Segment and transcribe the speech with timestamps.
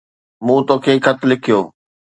[0.45, 1.59] مون توکي خط لکيو